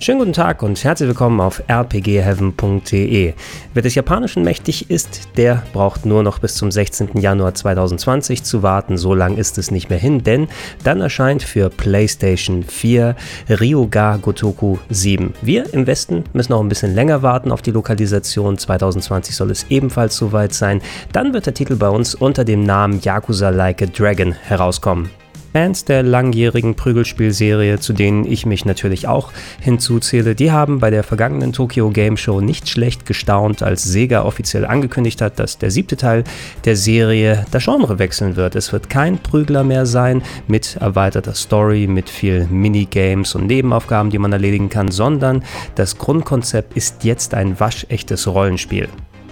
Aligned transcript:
Schönen 0.00 0.20
guten 0.20 0.32
Tag 0.32 0.62
und 0.62 0.82
herzlich 0.84 1.08
willkommen 1.08 1.40
auf 1.40 1.60
rpgheaven.de. 1.68 3.34
Wer 3.74 3.82
des 3.82 3.96
Japanischen 3.96 4.44
mächtig 4.44 4.90
ist, 4.90 5.36
der 5.36 5.64
braucht 5.72 6.06
nur 6.06 6.22
noch 6.22 6.38
bis 6.38 6.54
zum 6.54 6.70
16. 6.70 7.18
Januar 7.20 7.54
2020 7.54 8.44
zu 8.44 8.62
warten. 8.62 8.96
So 8.96 9.12
lang 9.12 9.36
ist 9.36 9.58
es 9.58 9.72
nicht 9.72 9.90
mehr 9.90 9.98
hin, 9.98 10.22
denn 10.22 10.46
dann 10.84 11.00
erscheint 11.00 11.42
für 11.42 11.68
PlayStation 11.68 12.62
4 12.62 13.16
Ryuga 13.50 14.18
Gotoku 14.18 14.78
7. 14.88 15.34
Wir 15.42 15.74
im 15.74 15.88
Westen 15.88 16.22
müssen 16.32 16.52
noch 16.52 16.60
ein 16.60 16.68
bisschen 16.68 16.94
länger 16.94 17.24
warten 17.24 17.50
auf 17.50 17.60
die 17.60 17.72
Lokalisation. 17.72 18.56
2020 18.56 19.34
soll 19.34 19.50
es 19.50 19.66
ebenfalls 19.68 20.16
soweit 20.16 20.54
sein. 20.54 20.80
Dann 21.12 21.34
wird 21.34 21.46
der 21.46 21.54
Titel 21.54 21.74
bei 21.74 21.88
uns 21.88 22.14
unter 22.14 22.44
dem 22.44 22.62
Namen 22.62 23.00
Yakuza 23.02 23.48
Like 23.48 23.82
a 23.82 23.86
Dragon 23.86 24.32
herauskommen. 24.32 25.10
Fans 25.58 25.84
der 25.84 26.04
langjährigen 26.04 26.76
Prügelspielserie, 26.76 27.80
zu 27.80 27.92
denen 27.92 28.24
ich 28.24 28.46
mich 28.46 28.64
natürlich 28.64 29.08
auch 29.08 29.32
hinzuzähle, 29.60 30.36
die 30.36 30.52
haben 30.52 30.78
bei 30.78 30.88
der 30.88 31.02
vergangenen 31.02 31.52
Tokyo 31.52 31.90
Game 31.90 32.16
Show 32.16 32.40
nicht 32.40 32.68
schlecht 32.68 33.06
gestaunt, 33.06 33.60
als 33.60 33.82
Sega 33.82 34.22
offiziell 34.22 34.64
angekündigt 34.64 35.20
hat, 35.20 35.40
dass 35.40 35.58
der 35.58 35.72
siebte 35.72 35.96
Teil 35.96 36.22
der 36.64 36.76
Serie 36.76 37.44
das 37.50 37.64
Genre 37.64 37.98
wechseln 37.98 38.36
wird. 38.36 38.54
Es 38.54 38.72
wird 38.72 38.88
kein 38.88 39.18
Prügler 39.18 39.64
mehr 39.64 39.84
sein 39.84 40.22
mit 40.46 40.76
erweiterter 40.76 41.34
Story, 41.34 41.88
mit 41.88 42.08
viel 42.08 42.46
Minigames 42.46 43.34
und 43.34 43.48
Nebenaufgaben, 43.48 44.12
die 44.12 44.18
man 44.18 44.32
erledigen 44.32 44.68
kann, 44.68 44.92
sondern 44.92 45.42
das 45.74 45.98
Grundkonzept 45.98 46.76
ist 46.76 47.02
jetzt 47.02 47.34
ein 47.34 47.58
waschechtes 47.58 48.28
Rollenspiel. 48.28 48.88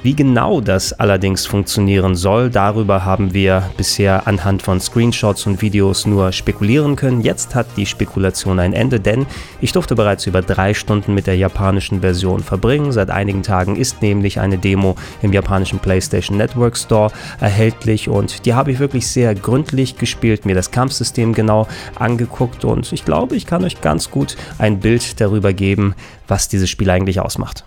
Wie 0.06 0.14
genau 0.14 0.60
das 0.60 0.92
allerdings 0.92 1.46
funktionieren 1.46 2.14
soll, 2.14 2.48
darüber 2.48 3.04
haben 3.04 3.34
wir 3.34 3.68
bisher 3.76 4.28
anhand 4.28 4.62
von 4.62 4.78
Screenshots 4.78 5.48
und 5.48 5.62
Videos 5.62 6.06
nur 6.06 6.30
spekulieren 6.30 6.94
können. 6.94 7.22
Jetzt 7.22 7.56
hat 7.56 7.66
die 7.76 7.86
Spekulation 7.86 8.60
ein 8.60 8.72
Ende, 8.72 9.00
denn 9.00 9.26
ich 9.60 9.72
durfte 9.72 9.96
bereits 9.96 10.24
über 10.28 10.42
drei 10.42 10.74
Stunden 10.74 11.12
mit 11.12 11.26
der 11.26 11.36
japanischen 11.36 12.02
Version 12.02 12.44
verbringen. 12.44 12.92
Seit 12.92 13.10
einigen 13.10 13.42
Tagen 13.42 13.74
ist 13.74 14.00
nämlich 14.00 14.38
eine 14.38 14.58
Demo 14.58 14.94
im 15.22 15.32
japanischen 15.32 15.80
PlayStation 15.80 16.36
Network 16.36 16.76
Store 16.76 17.10
erhältlich 17.40 18.08
und 18.08 18.46
die 18.46 18.54
habe 18.54 18.70
ich 18.70 18.78
wirklich 18.78 19.08
sehr 19.08 19.34
gründlich 19.34 19.98
gespielt, 19.98 20.46
mir 20.46 20.54
das 20.54 20.70
Kampfsystem 20.70 21.32
genau 21.32 21.66
angeguckt 21.96 22.64
und 22.64 22.92
ich 22.92 23.04
glaube, 23.04 23.34
ich 23.34 23.44
kann 23.44 23.64
euch 23.64 23.80
ganz 23.80 24.08
gut 24.12 24.36
ein 24.58 24.78
Bild 24.78 25.20
darüber 25.20 25.52
geben, 25.52 25.96
was 26.28 26.46
dieses 26.46 26.70
Spiel 26.70 26.90
eigentlich 26.90 27.18
ausmacht. 27.18 27.64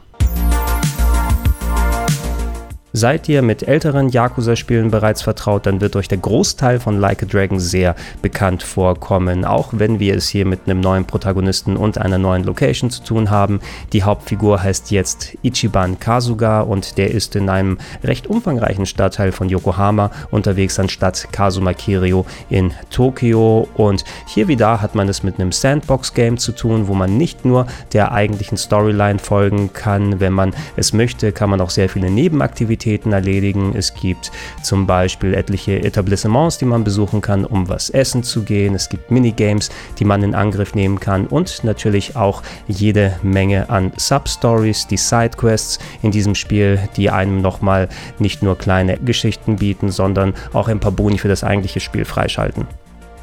Seid 3.00 3.30
ihr 3.30 3.42
mit 3.42 3.66
älteren 3.66 4.10
Yakuza-Spielen 4.10 4.92
bereits 4.92 5.22
vertraut, 5.22 5.66
dann 5.66 5.80
wird 5.80 5.96
euch 5.96 6.10
der 6.10 6.18
Großteil 6.18 6.82
von 6.82 7.00
Like 7.00 7.24
a 7.24 7.26
Dragon 7.26 7.58
sehr 7.58 7.96
bekannt 8.22 8.62
vorkommen, 8.62 9.46
auch 9.46 9.70
wenn 9.72 10.02
wir 10.02 10.16
es 10.16 10.28
hier 10.28 10.46
mit 10.46 10.60
einem 10.66 10.82
neuen 10.82 11.06
Protagonisten 11.06 11.78
und 11.78 11.98
einer 11.98 12.18
neuen 12.18 12.44
Location 12.44 12.90
zu 12.90 13.02
tun 13.02 13.30
haben. 13.30 13.62
Die 13.94 14.04
Hauptfigur 14.04 14.62
heißt 14.62 14.92
jetzt 14.92 15.38
Ichiban 15.44 15.98
Kasuga 16.02 16.60
und 16.60 16.98
der 16.98 17.12
ist 17.12 17.38
in 17.38 17.48
einem 17.48 17.78
recht 18.04 18.28
umfangreichen 18.28 18.86
Stadtteil 18.86 19.32
von 19.32 19.48
Yokohama 19.48 20.12
unterwegs 20.30 20.78
anstatt 20.78 21.30
Kazuma 21.32 21.72
Kiryu 21.72 22.26
in 22.50 22.74
Tokio. 22.90 23.70
Und 23.76 24.04
hier 24.28 24.50
wie 24.50 24.58
da 24.58 24.82
hat 24.82 24.96
man 24.96 25.08
es 25.08 25.24
mit 25.24 25.40
einem 25.40 25.54
Sandbox-Game 25.54 26.38
zu 26.38 26.52
tun, 26.52 26.90
wo 26.90 26.96
man 26.96 27.16
nicht 27.16 27.46
nur 27.46 27.66
der 27.94 28.12
eigentlichen 28.12 28.58
Storyline 28.58 29.20
folgen 29.20 29.72
kann, 29.72 30.20
wenn 30.20 30.34
man 30.34 30.54
es 30.76 30.92
möchte, 30.92 31.32
kann 31.32 31.50
man 31.50 31.62
auch 31.62 31.70
sehr 31.70 31.88
viele 31.88 32.10
Nebenaktivitäten 32.10 32.89
Aktivitäten 32.90 33.14
erledigen. 33.14 33.74
Es 33.76 33.94
gibt 33.94 34.32
zum 34.64 34.88
Beispiel 34.88 35.36
etliche 35.36 35.84
Etablissements, 35.84 36.58
die 36.58 36.66
man 36.66 36.84
besuchen 36.84 37.22
kann, 37.22 37.46
um 37.46 37.70
was 37.70 37.92
essen 37.92 38.24
zu 38.24 38.42
gehen. 38.42 38.74
Es 38.74 38.90
gibt 38.90 39.12
Minigames, 39.12 39.70
die 40.00 40.06
man 40.06 40.24
in 40.24 40.34
Angriff 40.34 40.74
nehmen 40.74 41.00
kann 41.00 41.28
und 41.28 41.64
natürlich 41.64 42.16
auch 42.16 42.42
jede 42.68 43.16
Menge 43.22 43.70
an 43.70 43.92
Substories, 43.96 44.88
die 44.88 44.98
Sidequests 44.98 45.78
in 46.02 46.10
diesem 46.10 46.34
Spiel, 46.34 46.80
die 46.98 47.12
einem 47.12 47.42
nochmal 47.42 47.90
nicht 48.18 48.42
nur 48.42 48.58
kleine 48.58 48.98
Geschichten 48.98 49.58
bieten, 49.58 49.92
sondern 49.92 50.34
auch 50.54 50.68
ein 50.68 50.80
paar 50.80 50.92
Boni 50.92 51.20
für 51.20 51.28
das 51.28 51.44
eigentliche 51.44 51.82
Spiel 51.82 52.06
freischalten. 52.06 52.66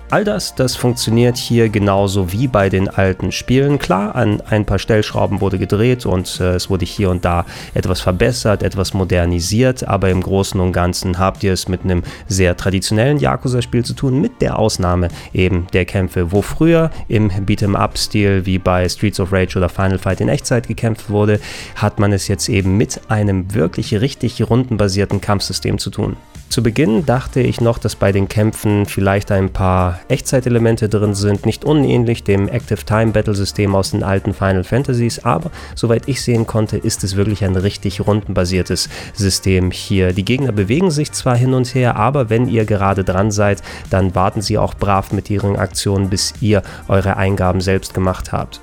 All 0.09 0.23
das, 0.23 0.55
das 0.55 0.77
funktioniert 0.77 1.37
hier 1.37 1.69
genauso 1.69 2.31
wie 2.31 2.47
bei 2.47 2.69
den 2.69 2.89
alten 2.89 3.33
Spielen. 3.33 3.81
Klar, 3.81 4.15
an 4.15 4.41
ein 4.41 4.65
paar 4.65 4.79
Stellschrauben 4.79 5.41
wurde 5.41 5.59
gedreht 5.59 6.07
und 6.07 6.41
äh, 6.41 6.55
es 6.55 6.71
wurde 6.71 6.85
hier 6.85 7.11
und 7.11 7.25
da 7.25 7.45
etwas 7.75 8.01
verbessert, 8.01 8.63
etwas 8.63 8.95
modernisiert, 8.95 9.89
aber 9.89 10.11
im 10.11 10.23
Großen 10.23 10.61
und 10.61 10.73
Ganzen 10.73 11.19
habt 11.19 11.43
ihr 11.43 11.53
es 11.53 11.67
mit 11.67 11.83
einem 11.83 12.05
sehr 12.29 12.57
traditionellen 12.57 13.19
Yakuza-Spiel 13.19 13.85
zu 13.85 13.95
tun, 13.95 14.21
mit 14.21 14.41
der 14.41 14.61
Ausnahme 14.61 15.09
eben 15.33 15.67
der 15.73 15.85
Kämpfe, 15.85 16.31
wo 16.31 16.41
früher 16.41 16.93
im 17.09 17.29
Beat'em-up-Stil 17.29 18.47
wie 18.47 18.59
bei 18.59 18.89
Streets 18.89 19.19
of 19.19 19.33
Rage 19.33 19.59
oder 19.59 19.69
Final 19.69 19.99
Fight 19.99 20.21
in 20.21 20.29
Echtzeit 20.29 20.69
gekämpft 20.69 21.11
wurde, 21.11 21.41
hat 21.75 21.99
man 21.99 22.13
es 22.13 22.29
jetzt 22.29 22.49
eben 22.49 22.77
mit 22.77 23.01
einem 23.09 23.53
wirklich 23.55 23.93
richtig 24.01 24.49
rundenbasierten 24.49 25.21
Kampfsystem 25.21 25.79
zu 25.79 25.91
tun. 25.91 26.17
Zu 26.49 26.63
Beginn 26.63 27.05
dachte 27.05 27.41
ich 27.41 27.61
noch, 27.61 27.79
dass 27.79 27.97
bei 27.97 28.13
den 28.13 28.29
Kämpfen 28.29 28.87
vielleicht 28.87 29.33
ein 29.33 29.51
paar 29.51 29.96
Echtzeitelemente 30.09 30.89
drin 30.89 31.15
sind, 31.15 31.47
nicht 31.47 31.65
unähnlich 31.65 32.25
dem 32.25 32.49
Active 32.49 32.85
Time 32.85 33.13
Battle 33.13 33.35
System 33.35 33.75
aus 33.75 33.91
den 33.91 34.03
alten 34.03 34.35
Final 34.35 34.65
Fantasies, 34.65 35.25
aber 35.25 35.51
soweit 35.75 36.09
ich 36.09 36.23
sehen 36.23 36.47
konnte, 36.47 36.77
ist 36.77 37.05
es 37.05 37.17
wirklich 37.17 37.45
ein 37.45 37.57
richtig 37.57 38.07
rundenbasiertes 38.07 38.89
System 39.15 39.71
hier. 39.71 40.13
Die 40.13 40.25
Gegner 40.25 40.53
bewegen 40.53 40.91
sich 40.91 41.13
zwar 41.13 41.37
hin 41.37 41.55
und 41.55 41.75
her, 41.75 41.97
aber 41.97 42.31
wenn 42.31 42.49
ihr 42.49 42.65
gerade 42.65 43.05
dran 43.05 43.31
seid, 43.31 43.63
dann 43.91 44.15
warten 44.15 44.43
sie 44.43 44.59
auch 44.59 44.75
brav 44.75 45.13
mit 45.13 45.31
ihren 45.31 45.57
Aktionen, 45.57 46.11
bis 46.11 46.35
ihr 46.41 46.63
eure 46.89 47.17
Eingaben 47.17 47.61
selbst 47.61 47.95
gemacht 47.95 48.33
habt. 48.33 48.61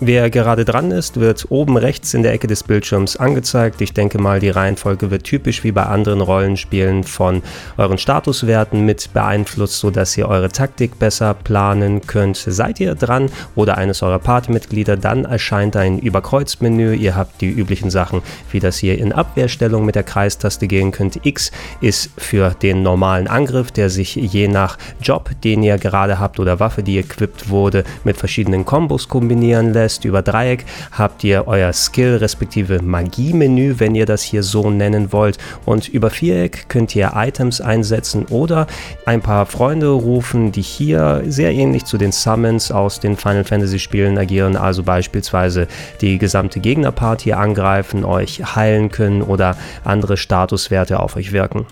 Wer 0.00 0.28
gerade 0.28 0.64
dran 0.64 0.90
ist, 0.90 1.20
wird 1.20 1.46
oben 1.50 1.76
rechts 1.76 2.14
in 2.14 2.24
der 2.24 2.32
Ecke 2.32 2.48
des 2.48 2.64
Bildschirms 2.64 3.16
angezeigt. 3.16 3.80
Ich 3.80 3.92
denke 3.92 4.18
mal, 4.18 4.40
die 4.40 4.50
Reihenfolge 4.50 5.12
wird 5.12 5.22
typisch 5.22 5.62
wie 5.62 5.70
bei 5.70 5.84
anderen 5.84 6.20
Rollenspielen 6.20 7.04
von 7.04 7.42
euren 7.76 7.96
Statuswerten 7.96 8.84
mit 8.84 9.12
beeinflusst, 9.12 9.78
sodass 9.78 10.18
ihr 10.18 10.28
eure 10.28 10.48
Taktik 10.48 10.98
besser 10.98 11.32
planen 11.34 12.00
könnt. 12.08 12.36
Seid 12.36 12.80
ihr 12.80 12.96
dran 12.96 13.30
oder 13.54 13.78
eines 13.78 14.02
eurer 14.02 14.18
Partymitglieder, 14.18 14.96
dann 14.96 15.26
erscheint 15.26 15.76
ein 15.76 16.00
Überkreuzmenü. 16.00 16.96
Ihr 16.96 17.14
habt 17.14 17.40
die 17.40 17.50
üblichen 17.50 17.90
Sachen, 17.90 18.20
wie 18.50 18.58
das 18.58 18.78
hier 18.78 18.98
in 18.98 19.12
Abwehrstellung 19.12 19.84
mit 19.84 19.94
der 19.94 20.02
Kreistaste 20.02 20.66
gehen 20.66 20.90
könnt. 20.90 21.24
X 21.24 21.52
ist 21.80 22.10
für 22.18 22.50
den 22.50 22.82
normalen 22.82 23.28
Angriff, 23.28 23.70
der 23.70 23.90
sich 23.90 24.16
je 24.16 24.48
nach 24.48 24.76
Job, 25.00 25.30
den 25.44 25.62
ihr 25.62 25.78
gerade 25.78 26.18
habt 26.18 26.40
oder 26.40 26.58
Waffe, 26.58 26.82
die 26.82 26.98
equipped 26.98 27.48
wurde, 27.48 27.84
mit 28.02 28.16
verschiedenen 28.16 28.64
Kombos 28.64 29.08
kombinieren 29.08 29.72
lässt 29.72 29.83
heißt, 29.84 30.04
über 30.04 30.22
Dreieck 30.22 30.64
habt 30.92 31.22
ihr 31.24 31.46
euer 31.46 31.72
Skill 31.72 32.16
respektive 32.16 32.82
Magie-Menü, 32.82 33.74
wenn 33.78 33.94
ihr 33.94 34.06
das 34.06 34.22
hier 34.22 34.42
so 34.42 34.70
nennen 34.70 35.12
wollt. 35.12 35.38
Und 35.64 35.88
über 35.88 36.10
Viereck 36.10 36.68
könnt 36.68 36.96
ihr 36.96 37.12
Items 37.14 37.60
einsetzen 37.60 38.26
oder 38.30 38.66
ein 39.04 39.20
paar 39.20 39.46
Freunde 39.46 39.88
rufen, 39.88 40.52
die 40.52 40.62
hier 40.62 41.22
sehr 41.26 41.52
ähnlich 41.52 41.84
zu 41.84 41.98
den 41.98 42.12
Summons 42.12 42.72
aus 42.72 43.00
den 43.00 43.16
Final 43.16 43.44
Fantasy 43.44 43.78
Spielen 43.78 44.18
agieren, 44.18 44.56
also 44.56 44.82
beispielsweise 44.82 45.68
die 46.00 46.18
gesamte 46.18 46.60
Gegnerparty 46.60 47.32
angreifen, 47.32 48.04
euch 48.04 48.56
heilen 48.56 48.90
können 48.90 49.22
oder 49.22 49.56
andere 49.84 50.16
Statuswerte 50.16 51.00
auf 51.00 51.16
euch 51.16 51.32
wirken. 51.32 51.66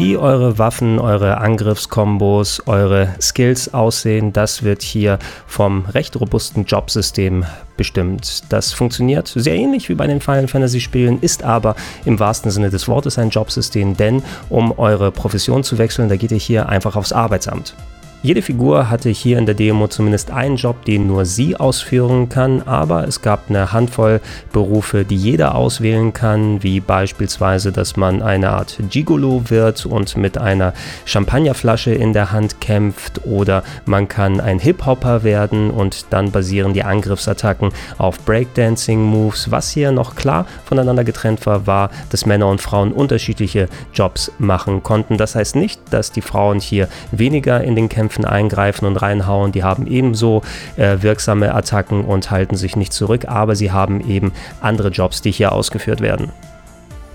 Wie 0.00 0.16
eure 0.16 0.58
Waffen, 0.58 1.00
eure 1.00 1.38
Angriffskombos, 1.38 2.62
eure 2.66 3.16
Skills 3.20 3.74
aussehen, 3.74 4.32
das 4.32 4.62
wird 4.62 4.80
hier 4.80 5.18
vom 5.48 5.86
recht 5.86 6.14
robusten 6.20 6.64
Jobsystem 6.66 7.44
bestimmt. 7.76 8.44
Das 8.48 8.72
funktioniert 8.72 9.26
sehr 9.26 9.56
ähnlich 9.56 9.88
wie 9.88 9.96
bei 9.96 10.06
den 10.06 10.20
Final 10.20 10.46
Fantasy 10.46 10.80
Spielen, 10.80 11.18
ist 11.20 11.42
aber 11.42 11.74
im 12.04 12.20
wahrsten 12.20 12.52
Sinne 12.52 12.70
des 12.70 12.86
Wortes 12.86 13.18
ein 13.18 13.30
Jobsystem, 13.30 13.96
denn 13.96 14.22
um 14.48 14.70
eure 14.78 15.10
Profession 15.10 15.64
zu 15.64 15.78
wechseln, 15.78 16.08
da 16.08 16.14
geht 16.14 16.30
ihr 16.30 16.38
hier 16.38 16.68
einfach 16.68 16.94
aufs 16.94 17.12
Arbeitsamt. 17.12 17.74
Jede 18.20 18.42
Figur 18.42 18.90
hatte 18.90 19.10
hier 19.10 19.38
in 19.38 19.46
der 19.46 19.54
Demo 19.54 19.86
zumindest 19.86 20.32
einen 20.32 20.56
Job, 20.56 20.84
den 20.84 21.06
nur 21.06 21.24
sie 21.24 21.54
ausführen 21.54 22.28
kann, 22.28 22.62
aber 22.62 23.06
es 23.06 23.22
gab 23.22 23.48
eine 23.48 23.72
Handvoll 23.72 24.20
Berufe, 24.52 25.04
die 25.04 25.14
jeder 25.14 25.54
auswählen 25.54 26.12
kann, 26.12 26.60
wie 26.64 26.80
beispielsweise, 26.80 27.70
dass 27.70 27.96
man 27.96 28.20
eine 28.20 28.50
Art 28.50 28.76
Gigolo 28.90 29.42
wird 29.50 29.86
und 29.86 30.16
mit 30.16 30.36
einer 30.36 30.74
Champagnerflasche 31.04 31.92
in 31.92 32.12
der 32.12 32.32
Hand 32.32 32.60
kämpft 32.60 33.24
oder 33.24 33.62
man 33.86 34.08
kann 34.08 34.40
ein 34.40 34.58
Hip-Hopper 34.58 35.22
werden 35.22 35.70
und 35.70 36.06
dann 36.10 36.32
basieren 36.32 36.74
die 36.74 36.82
Angriffsattacken 36.82 37.70
auf 37.98 38.18
Breakdancing-Moves. 38.24 39.52
Was 39.52 39.70
hier 39.70 39.92
noch 39.92 40.16
klar 40.16 40.44
voneinander 40.64 41.04
getrennt 41.04 41.46
war, 41.46 41.68
war, 41.68 41.90
dass 42.10 42.26
Männer 42.26 42.48
und 42.48 42.60
Frauen 42.60 42.90
unterschiedliche 42.90 43.68
Jobs 43.94 44.32
machen 44.40 44.82
konnten. 44.82 45.18
Das 45.18 45.36
heißt 45.36 45.54
nicht, 45.54 45.80
dass 45.92 46.10
die 46.10 46.20
Frauen 46.20 46.58
hier 46.58 46.88
weniger 47.12 47.62
in 47.62 47.76
den 47.76 47.88
Kämpfen 47.88 48.07
Kämpfen 48.08 48.24
eingreifen 48.24 48.86
und 48.86 48.96
reinhauen. 48.96 49.52
Die 49.52 49.62
haben 49.62 49.86
ebenso 49.86 50.40
äh, 50.76 50.96
wirksame 51.02 51.54
Attacken 51.54 52.06
und 52.06 52.30
halten 52.30 52.56
sich 52.56 52.74
nicht 52.74 52.94
zurück, 52.94 53.26
aber 53.28 53.54
sie 53.54 53.70
haben 53.70 54.00
eben 54.00 54.32
andere 54.62 54.88
Jobs, 54.88 55.20
die 55.20 55.30
hier 55.30 55.52
ausgeführt 55.52 56.00
werden. 56.00 56.30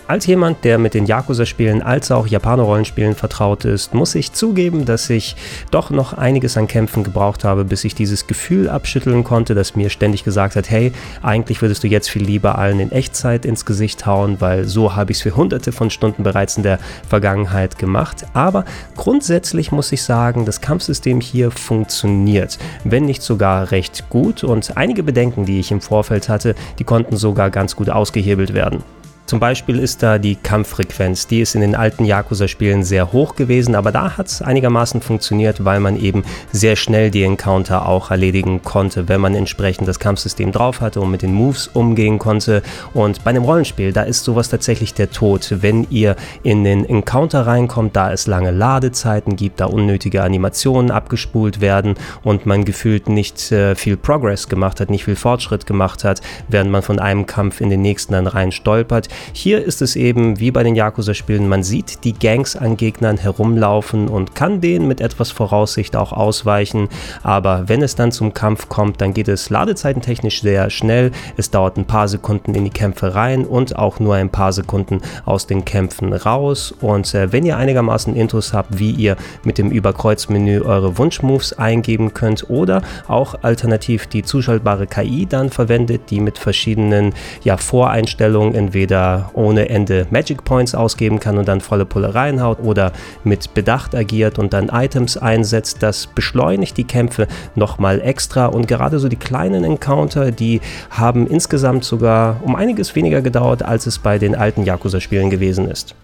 Als 0.06 0.26
jemand, 0.26 0.66
der 0.66 0.80
mit 0.80 0.96
den 0.96 1.06
Yakuza-Spielen 1.06 1.82
als 1.82 2.12
auch 2.12 2.28
Japaner-Rollenspielen 2.28 3.16
vertraut 3.16 3.64
ist, 3.64 3.94
muss 3.94 4.16
ich 4.16 4.34
zugeben, 4.34 4.84
dass 4.84 5.10
ich 5.10 5.38
doch 5.72 5.92
noch 5.92 6.12
einiges 6.12 6.58
an 6.58 6.68
Kämpfen 6.68 7.06
gebraucht 7.06 7.46
habe, 7.46 7.64
bis 7.64 7.86
ich 7.86 7.96
dieses 7.96 8.28
Gefühl 8.28 8.68
abschütteln 8.68 9.24
konnte, 9.24 9.56
das 9.56 9.78
mir 9.78 9.90
ständig 9.90 10.26
gesagt 10.26 10.58
hat, 10.58 10.70
hey, 10.70 10.92
eigentlich 11.22 11.62
würdest 11.62 11.86
du 11.86 11.88
jetzt 11.88 12.10
viel 12.10 12.22
lieber 12.22 12.58
allen 12.58 12.82
in 12.82 12.92
Echtzeit 12.92 13.46
ins 13.46 13.66
Gesicht 13.66 14.06
hauen, 14.06 14.42
weil 14.42 14.66
so 14.66 14.94
habe 14.94 15.14
ich 15.14 15.20
es 15.20 15.24
für 15.24 15.38
hunderte 15.38 15.72
von 15.72 15.90
Stunden 15.90 16.24
bereits 16.24 16.58
in 16.58 16.64
der 16.64 16.80
Vergangenheit 17.08 17.80
gemacht. 17.80 18.26
Aber 18.34 18.66
grundsätzlich 18.98 19.72
muss 19.72 19.94
ich 19.94 20.04
sagen, 20.04 20.46
das 20.46 20.60
Kampfsystem 20.60 21.22
hier 21.22 21.50
funktioniert, 21.50 22.60
wenn 22.84 23.06
nicht 23.06 23.22
sogar 23.22 23.72
recht 23.72 24.10
gut 24.10 24.44
und 24.44 24.76
einige 24.76 25.02
Bedenken, 25.02 25.46
die 25.46 25.62
ich 25.62 25.72
im 25.72 25.80
Vorfeld 25.80 26.28
hatte, 26.28 26.56
die 26.78 26.84
konnten 26.84 27.16
sogar 27.16 27.50
ganz 27.50 27.78
gut 27.78 27.90
ausgehebelt 27.90 28.54
werden. 28.54 28.84
Zum 29.26 29.40
Beispiel 29.40 29.80
ist 29.80 30.04
da 30.04 30.20
die 30.20 30.36
Kampffrequenz. 30.36 31.28
Die 31.28 31.40
ist 31.40 31.56
in 31.56 31.62
den 31.62 31.76
alten 31.76 32.04
Yakuza-Spielen 32.04 32.84
sehr 32.84 33.14
hoch 33.14 33.36
gewesen, 33.36 33.74
aber 33.74 33.94
da 33.94 34.18
hat 34.18 34.28
es 34.28 34.42
einigermaßen 34.42 35.02
funktioniert, 35.02 35.64
weil 35.64 35.80
man 35.80 35.96
eben 35.98 36.24
sehr 36.52 36.76
schnell 36.76 37.10
die 37.10 37.24
Encounter 37.24 37.88
auch 37.88 38.12
erledigen 38.12 38.62
konnte, 38.64 39.08
wenn 39.08 39.22
man 39.22 39.34
entsprechend 39.34 39.88
das 39.88 40.00
Kampfsystem 40.00 40.52
drauf 40.52 40.82
hatte 40.82 41.00
und 41.00 41.10
mit 41.10 41.22
den 41.22 41.34
Moves 41.34 41.68
umgehen 41.68 42.20
konnte. 42.20 42.64
Und 42.94 43.24
bei 43.24 43.30
einem 43.30 43.44
Rollenspiel, 43.44 43.94
da 43.94 44.04
ist 44.04 44.26
sowas 44.26 44.50
tatsächlich 44.50 44.94
der 44.94 45.10
Tod. 45.10 45.56
Wenn 45.62 45.88
ihr 45.90 46.18
in 46.44 46.66
den 46.66 46.84
Encounter 46.84 47.48
reinkommt, 47.48 47.96
da 47.96 48.12
es 48.12 48.28
lange 48.28 48.52
Ladezeiten 48.52 49.38
gibt, 49.38 49.62
da 49.62 49.66
unnötige 49.66 50.22
Animationen 50.22 50.92
abgespult 50.92 51.62
werden 51.62 51.96
und 52.24 52.46
man 52.46 52.66
gefühlt 52.66 53.08
nicht 53.08 53.54
äh, 53.54 53.76
viel 53.76 53.96
Progress 53.96 54.50
gemacht 54.50 54.82
hat, 54.82 54.90
nicht 54.90 55.06
viel 55.06 55.16
Fortschritt 55.16 55.66
gemacht 55.66 56.04
hat, 56.04 56.22
während 56.50 56.72
man 56.72 56.82
von 56.82 57.00
einem 57.00 57.26
Kampf 57.26 57.62
in 57.62 57.70
den 57.70 57.82
nächsten 57.82 58.14
dann 58.14 58.28
rein 58.28 58.52
stolpert, 58.52 59.08
hier 59.32 59.64
ist 59.64 59.82
es 59.82 59.96
eben 59.96 60.40
wie 60.40 60.52
bei 60.52 60.64
den 60.64 60.76
Yakuza-Spielen, 60.76 61.48
man 61.48 61.64
sieht 61.64 62.04
die 62.04 62.14
Gangs 62.14 62.56
an 62.56 62.78
Gegnern 62.78 63.18
herumlaufen 63.18 64.08
und 64.08 64.36
kann 64.36 64.62
denen 64.62 64.88
mit 64.88 65.02
etwas 65.02 65.32
Voraussicht 65.32 65.96
auch 65.96 66.12
ausweichen, 66.12 66.90
aber 67.22 67.64
wenn 67.68 67.82
es 67.82 67.96
dann 67.96 68.12
zum 68.12 68.34
Kampf 68.34 68.70
kommt, 68.70 69.02
dann 69.02 69.14
geht 69.14 69.28
es 69.28 69.50
ladezeitentechnisch 69.50 70.42
sehr 70.42 70.70
schnell, 70.70 71.12
es 71.38 71.52
dauert 71.52 71.78
ein 71.78 71.86
paar 71.86 72.08
Sekunden 72.08 72.56
in 72.56 72.64
die 72.64 72.70
Kämpfe 72.70 73.16
rein 73.16 73.46
und 73.46 73.78
auch 73.78 74.00
nur 74.00 74.16
ein 74.16 74.30
paar 74.30 74.54
Sekunden 74.54 75.02
aus 75.26 75.48
den 75.48 75.66
Kämpfen 75.66 76.14
raus. 76.14 76.74
Und 76.82 77.14
äh, 77.14 77.32
wenn 77.32 77.46
ihr 77.46 77.58
einigermaßen 77.58 78.16
Intros 78.16 78.54
habt, 78.54 78.80
wie 78.80 78.92
ihr 78.92 79.16
mit 79.44 79.58
dem 79.58 79.72
Überkreuzmenü 79.72 80.62
eure 80.62 80.98
Wunschmoves 80.98 81.54
eingeben 81.54 82.14
könnt 82.14 82.50
oder 82.50 82.82
auch 83.08 83.36
alternativ 83.44 84.08
die 84.08 84.24
zuschaltbare 84.24 84.88
KI 84.88 85.26
dann 85.26 85.50
verwendet, 85.50 86.10
die 86.10 86.20
mit 86.20 86.38
verschiedenen 86.38 87.14
ja, 87.44 87.58
Voreinstellungen 87.58 88.56
entweder 88.56 89.03
ohne 89.34 89.70
Ende 89.70 90.08
Magic 90.10 90.44
Points 90.44 90.76
ausgeben 90.76 91.20
kann 91.20 91.38
und 91.38 91.48
dann 91.48 91.62
volle 91.62 91.86
Pulle 91.86 92.16
reinhaut 92.16 92.60
oder 92.62 92.92
mit 93.24 93.54
Bedacht 93.54 93.96
agiert 93.96 94.40
und 94.40 94.54
dann 94.54 94.70
Items 94.70 95.18
einsetzt. 95.18 95.82
Das 95.82 96.08
beschleunigt 96.08 96.78
die 96.78 96.84
Kämpfe 96.84 97.28
nochmal 97.56 98.02
extra 98.02 98.48
und 98.48 98.68
gerade 98.68 99.00
so 99.00 99.08
die 99.08 99.16
kleinen 99.16 99.64
Encounter, 99.64 100.32
die 100.32 100.62
haben 100.90 101.28
insgesamt 101.28 101.84
sogar 101.84 102.40
um 102.44 102.56
einiges 102.56 102.96
weniger 102.96 103.22
gedauert, 103.22 103.64
als 103.64 103.86
es 103.86 104.00
bei 104.00 104.18
den 104.20 104.36
alten 104.36 104.64
Yakuza-Spielen 104.64 105.30
gewesen 105.30 105.70
ist. 105.70 105.96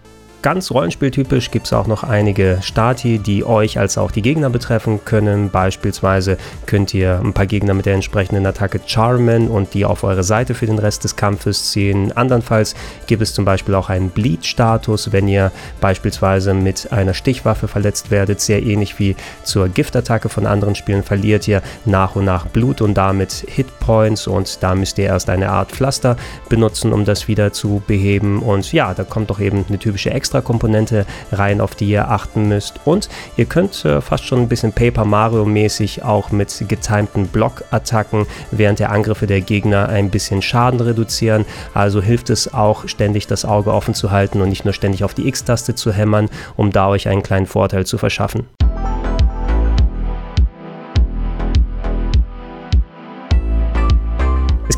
Ganz 0.42 0.70
rollenspieltypisch 0.70 1.50
gibt 1.50 1.66
es 1.66 1.74
auch 1.74 1.86
noch 1.86 2.02
einige 2.02 2.60
Stati, 2.62 3.18
die 3.18 3.44
euch 3.44 3.78
als 3.78 3.98
auch 3.98 4.10
die 4.10 4.22
Gegner 4.22 4.48
betreffen 4.48 5.04
können. 5.04 5.50
Beispielsweise 5.50 6.38
könnt 6.64 6.94
ihr 6.94 7.20
ein 7.22 7.34
paar 7.34 7.44
Gegner 7.44 7.74
mit 7.74 7.84
der 7.84 7.92
entsprechenden 7.92 8.46
Attacke 8.46 8.80
charmen 8.86 9.48
und 9.48 9.74
die 9.74 9.84
auf 9.84 10.02
eure 10.02 10.24
Seite 10.24 10.54
für 10.54 10.64
den 10.64 10.78
Rest 10.78 11.04
des 11.04 11.16
Kampfes 11.16 11.72
ziehen. 11.72 12.12
Andernfalls 12.12 12.74
gibt 13.06 13.20
es 13.20 13.34
zum 13.34 13.44
Beispiel 13.44 13.74
auch 13.74 13.90
einen 13.90 14.08
Bleed-Status, 14.08 15.12
wenn 15.12 15.28
ihr 15.28 15.52
beispielsweise 15.82 16.54
mit 16.54 16.90
einer 16.90 17.12
Stichwaffe 17.12 17.68
verletzt 17.68 18.10
werdet. 18.10 18.40
Sehr 18.40 18.62
ähnlich 18.62 18.98
wie 18.98 19.16
zur 19.44 19.68
Giftattacke 19.68 20.30
von 20.30 20.46
anderen 20.46 20.74
Spielen 20.74 21.02
verliert 21.02 21.46
ihr 21.48 21.60
nach 21.84 22.16
und 22.16 22.24
nach 22.24 22.46
Blut 22.46 22.80
und 22.80 22.94
damit 22.94 23.44
Hitpoints 23.46 24.26
und 24.26 24.62
da 24.62 24.74
müsst 24.74 24.96
ihr 24.96 25.04
erst 25.04 25.28
eine 25.28 25.50
Art 25.50 25.70
Pflaster 25.70 26.16
benutzen, 26.48 26.94
um 26.94 27.04
das 27.04 27.28
wieder 27.28 27.52
zu 27.52 27.82
beheben. 27.86 28.40
Und 28.40 28.72
ja, 28.72 28.94
da 28.94 29.04
kommt 29.04 29.28
doch 29.28 29.38
eben 29.38 29.66
eine 29.68 29.78
typische 29.78 30.10
Extra 30.10 30.29
extra 30.30 30.40
Komponente 30.42 31.06
rein, 31.32 31.60
auf 31.60 31.74
die 31.74 31.88
ihr 31.90 32.08
achten 32.08 32.46
müsst. 32.46 32.74
Und 32.84 33.08
ihr 33.36 33.46
könnt 33.46 33.84
äh, 33.84 34.00
fast 34.00 34.24
schon 34.24 34.38
ein 34.38 34.48
bisschen 34.48 34.72
Paper 34.72 35.04
Mario 35.04 35.44
mäßig 35.44 36.04
auch 36.04 36.30
mit 36.30 36.64
getimten 36.68 37.26
Blockattacken 37.26 38.26
während 38.52 38.78
der 38.78 38.92
Angriffe 38.92 39.26
der 39.26 39.40
Gegner 39.40 39.88
ein 39.88 40.08
bisschen 40.08 40.40
Schaden 40.40 40.80
reduzieren. 40.80 41.44
Also 41.74 42.00
hilft 42.00 42.30
es 42.30 42.54
auch 42.54 42.86
ständig 42.86 43.26
das 43.26 43.44
Auge 43.44 43.72
offen 43.72 43.94
zu 43.94 44.12
halten 44.12 44.40
und 44.40 44.50
nicht 44.50 44.64
nur 44.64 44.74
ständig 44.74 45.02
auf 45.02 45.14
die 45.14 45.26
X-Taste 45.26 45.74
zu 45.74 45.92
hämmern, 45.92 46.28
um 46.56 46.70
da 46.70 46.88
euch 46.88 47.08
einen 47.08 47.24
kleinen 47.24 47.46
Vorteil 47.46 47.84
zu 47.84 47.98
verschaffen. 47.98 48.46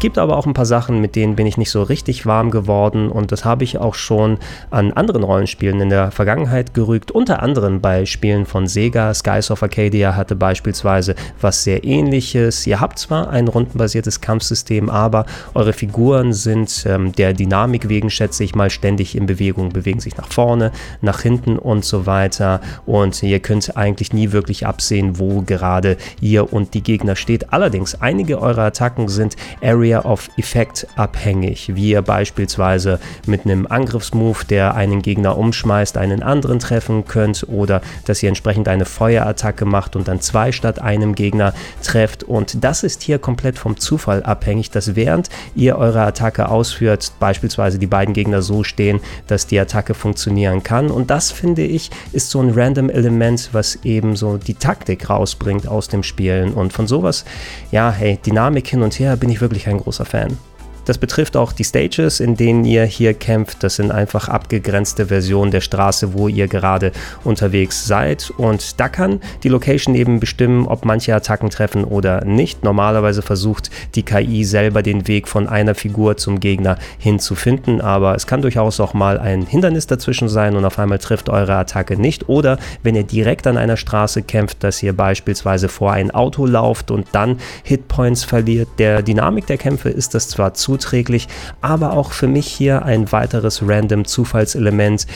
Gibt 0.01 0.17
aber 0.17 0.39
auch 0.39 0.47
ein 0.47 0.55
paar 0.55 0.65
Sachen, 0.65 1.03
mit 1.03 1.17
denen 1.17 1.37
bin 1.37 1.47
ich 1.47 1.59
nicht 1.59 1.71
so 1.71 1.83
richtig 1.83 2.25
warm 2.25 2.51
geworden 2.51 3.11
und 3.11 3.31
das 3.31 3.45
habe 3.45 3.63
ich 3.63 3.77
auch 3.77 3.95
schon 3.95 4.39
an 4.71 4.91
anderen 4.91 5.23
Rollenspielen 5.23 5.83
in 5.83 5.91
der 5.91 6.11
Vergangenheit 6.11 6.73
gerügt, 6.73 7.11
unter 7.11 7.43
anderem 7.43 7.83
bei 7.83 8.07
Spielen 8.07 8.47
von 8.47 8.67
Sega. 8.67 9.13
Skies 9.13 9.51
of 9.51 9.63
Arcadia 9.63 10.17
hatte 10.17 10.35
beispielsweise 10.35 11.15
was 11.43 11.63
sehr 11.63 11.85
ähnliches. 11.85 12.67
Ihr 12.67 12.81
habt 12.81 12.99
zwar 12.99 13.29
ein 13.29 13.49
rundenbasiertes 13.49 14.23
Kampfsystem, 14.23 14.89
aber 14.89 15.27
eure 15.53 15.75
Figuren 15.75 16.33
sind 16.33 16.87
ähm, 16.87 17.13
der 17.13 17.35
Dynamik 17.35 17.91
wegen, 17.91 18.09
schätze 18.09 18.45
ich 18.45 18.55
mal, 18.55 18.71
ständig 18.71 19.15
in 19.15 19.27
Bewegung, 19.27 19.75
bewegen 19.75 20.01
sich 20.01 20.17
nach 20.17 20.33
vorne, 20.33 20.73
nach 21.03 21.21
hinten 21.21 21.59
und 21.59 21.85
so 21.85 22.07
weiter 22.07 22.63
und 22.87 23.23
ihr 23.23 23.41
könnt 23.41 23.77
eigentlich 23.77 24.15
nie 24.15 24.33
wirklich 24.33 24.67
absehen, 24.67 25.19
wo 25.19 25.43
gerade 25.43 25.99
ihr 26.23 26.51
und 26.51 26.73
die 26.73 26.83
Gegner 26.83 27.15
steht. 27.15 27.53
Allerdings, 27.53 28.01
einige 28.01 28.41
eurer 28.41 28.63
Attacken 28.63 29.09
sind 29.09 29.37
Area 29.61 29.82
Area 29.83 30.05
of 30.05 30.31
Effect 30.37 30.87
abhängig, 30.95 31.75
wie 31.75 31.91
ihr 31.91 32.03
beispielsweise 32.03 33.01
mit 33.27 33.45
einem 33.45 33.67
Angriffsmove, 33.67 34.45
der 34.45 34.77
einen 34.77 35.03
Gegner 35.03 35.37
umschmeißt, 35.37 35.97
einen 35.97 36.23
anderen 36.23 36.61
treffen 36.61 37.05
könnt 37.05 37.49
oder 37.49 37.83
dass 38.05 38.23
ihr 38.23 38.29
entsprechend 38.29 38.69
eine 38.69 38.85
Feuerattacke 38.85 39.65
macht 39.65 39.97
und 39.97 40.07
dann 40.07 40.21
zwei 40.21 40.53
statt 40.53 40.81
einem 40.81 41.17
Gegner 41.17 41.53
trefft. 41.83 42.23
Und 42.23 42.63
das 42.63 42.85
ist 42.85 43.03
hier 43.03 43.19
komplett 43.19 43.59
vom 43.59 43.77
Zufall 43.77 44.23
abhängig, 44.23 44.71
dass 44.71 44.95
während 44.95 45.31
ihr 45.57 45.77
eure 45.77 46.03
Attacke 46.03 46.49
ausführt, 46.49 47.13
beispielsweise 47.19 47.81
die 47.81 47.89
beiden 47.89 48.15
Gegner 48.15 48.41
so 48.41 48.63
stehen, 48.63 49.01
dass 49.27 49.49
die 49.49 49.59
Attacke 49.59 49.95
funktionieren 49.95 50.63
kann. 50.63 50.93
Und 50.93 51.11
das 51.11 51.33
finde 51.33 51.63
ich 51.63 51.91
ist 52.13 52.31
so 52.31 52.41
ein 52.41 52.51
random 52.55 52.89
Element, 52.89 53.49
was 53.51 53.81
eben 53.83 54.15
so 54.15 54.37
die 54.37 54.55
Taktik 54.55 55.11
rausbringt 55.11 55.67
aus 55.67 55.89
dem 55.89 56.05
Spielen. 56.05 56.55
Und 56.55 56.73
von 56.73 56.87
sowas, 56.87 57.25
ja, 57.73 57.91
hey, 57.91 58.21
Dynamik 58.25 58.69
hin 58.69 58.83
und 58.83 58.97
her 59.01 59.17
bin 59.17 59.29
ich 59.29 59.41
wirklich 59.41 59.67
ein 59.67 59.72
großer 59.79 60.05
Fan. 60.05 60.39
Das 60.85 60.99
betrifft 60.99 61.37
auch 61.37 61.53
die 61.53 61.65
Stages, 61.65 62.21
in 62.21 62.37
denen 62.37 62.65
ihr 62.65 62.85
hier 62.85 63.15
kämpft. 63.15 63.63
Das 63.63 63.77
sind 63.77 63.93
einfach 63.93 64.29
abgegrenzte 64.29 65.07
Versionen 65.07 65.51
der 65.51 65.61
Straße, 65.61 66.15
wo 66.15 66.29
ihr 66.29 66.49
gerade 66.49 66.93
unterwegs 67.25 67.87
seid. 67.87 68.33
Und 68.37 68.81
da 68.81 68.89
kann 68.89 69.21
die 69.45 69.49
Location 69.49 69.95
eben 69.95 70.19
bestimmen, 70.19 70.67
ob 70.67 70.85
manche 70.85 71.15
Attacken 71.15 71.51
treffen 71.51 71.85
oder 71.85 72.25
nicht. 72.25 72.65
Normalerweise 72.65 73.23
versucht 73.23 73.71
die 73.95 74.03
KI 74.03 74.45
selber 74.45 74.83
den 74.83 75.07
Weg 75.07 75.29
von 75.29 75.49
einer 75.49 75.75
Figur 75.75 76.17
zum 76.17 76.41
Gegner 76.41 76.79
hinzufinden, 76.99 77.81
aber 77.81 78.15
es 78.15 78.27
kann 78.27 78.43
durchaus 78.43 78.81
auch 78.81 78.95
mal 78.95 79.19
ein 79.19 79.47
Hindernis 79.47 79.87
dazwischen 79.87 80.29
sein 80.29 80.57
und 80.57 80.65
auf 80.65 80.79
einmal 80.79 80.99
trifft 80.99 81.29
eure 81.29 81.55
Attacke 81.55 81.97
nicht. 81.97 82.29
Oder 82.29 82.59
wenn 82.83 82.97
ihr 82.97 83.05
direkt 83.05 83.47
an 83.47 83.57
einer 83.57 83.77
Straße 83.77 84.23
kämpft, 84.23 84.65
dass 84.65 84.83
ihr 84.83 84.93
beispielsweise 84.93 85.69
vor 85.69 85.93
ein 85.93 86.11
Auto 86.11 86.47
lauft 86.47 86.91
und 86.91 87.07
dann 87.13 87.39
Hitpoints 87.63 88.25
verliert. 88.25 88.69
Der 88.79 89.03
Dynamik 89.03 89.47
der 89.47 89.59
Kämpfe 89.59 89.89
ist 89.89 90.15
das 90.15 90.29
zwar 90.29 90.55
zu 90.55 90.72
zuträglich, 90.73 91.29
aber 91.61 91.93
auch 91.93 92.13
für 92.13 92.29
mich 92.29 92.47
hier 92.47 92.85
ein 92.85 93.13
weiteres 93.13 93.63
random 93.67 94.07
Zufallselement. 94.07 95.07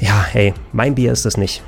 Ja, 0.00 0.24
hey, 0.30 0.54
mein 0.72 0.94
Bier 0.94 1.10
ist 1.10 1.24
das 1.24 1.36
nicht. 1.36 1.62